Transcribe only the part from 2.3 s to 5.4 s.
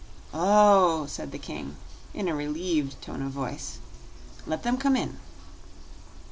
relieved tone of voice. "Let them come in."